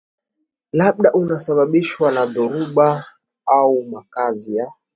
[0.71, 3.05] labda unasababishwa na dhoruba
[3.45, 4.71] au makazi ya